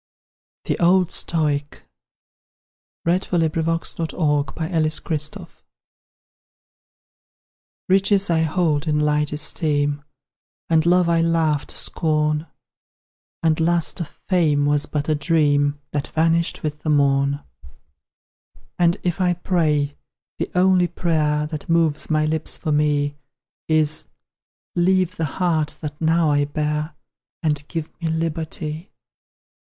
[0.65, 1.81] t the tear upon my cheek
[3.05, 4.09] Evince my gratitude!
[4.09, 5.63] THE OLD STOIC.
[7.87, 10.03] Riches I hold in light esteem,
[10.71, 12.47] And Love I laugh to scorn;
[13.43, 17.41] And lust of fame was but a dream, That vanished with the morn:
[18.79, 19.95] And if I pray,
[20.39, 23.17] the only prayer That moves my lips for me
[23.67, 24.05] Is,
[24.75, 26.95] "Leave the heart that now I bear,
[27.43, 28.89] And give me liberty!"